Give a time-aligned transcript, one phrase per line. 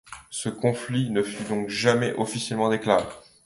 [0.31, 3.03] Ce conflit ne fut donc jamais officiellement déclaré.